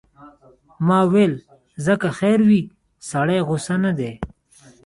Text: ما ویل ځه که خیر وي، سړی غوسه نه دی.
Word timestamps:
ما 0.87 0.99
ویل 1.11 1.33
ځه 1.83 1.93
که 2.01 2.09
خیر 2.19 2.39
وي، 2.49 2.61
سړی 3.09 3.39
غوسه 3.47 3.75
نه 3.85 3.91
دی. 3.97 4.11